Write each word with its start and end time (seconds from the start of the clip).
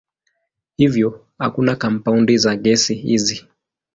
Hivyo 0.77 1.25
hakuna 1.37 1.75
kampaundi 1.75 2.37
za 2.37 2.55
gesi 2.55 2.93
hizi. 2.95 3.47